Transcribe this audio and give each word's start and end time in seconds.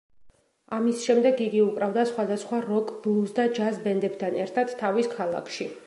ამის 0.77 1.03
შემდეგ 1.09 1.43
იგი 1.47 1.61
უკრავდა 1.65 2.05
სხვადასხვა 2.13 2.63
როკ, 2.65 2.95
ბლუზ 3.05 3.37
და 3.41 3.47
ჯაზ 3.59 3.79
ბენდებთან 3.87 4.43
ერთად 4.47 4.79
თავის 4.83 5.17
ქალაქში. 5.19 5.75